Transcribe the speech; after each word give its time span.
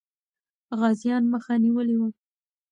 غازيان 0.79 1.23
مخه 1.33 1.53
نیولې 1.63 1.95
وه. 1.99 2.09